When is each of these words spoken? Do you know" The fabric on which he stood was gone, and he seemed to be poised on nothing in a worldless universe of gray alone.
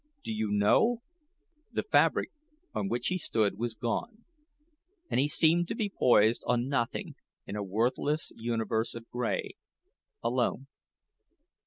Do 0.23 0.33
you 0.33 0.49
know" 0.51 1.03
The 1.73 1.83
fabric 1.83 2.31
on 2.73 2.89
which 2.89 3.09
he 3.09 3.19
stood 3.19 3.59
was 3.59 3.75
gone, 3.75 4.25
and 5.11 5.19
he 5.19 5.27
seemed 5.27 5.67
to 5.67 5.75
be 5.75 5.89
poised 5.95 6.43
on 6.47 6.67
nothing 6.67 7.13
in 7.45 7.55
a 7.55 7.63
worldless 7.63 8.31
universe 8.35 8.95
of 8.95 9.07
gray 9.11 9.51
alone. 10.23 10.65